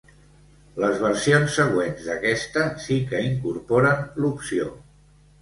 Les 0.83 0.95
versions 1.03 1.57
següents 1.61 2.07
d'aquesta 2.07 2.65
sí 2.87 2.99
que 3.13 3.21
incorporen 3.27 4.03
l'opció. 4.25 4.73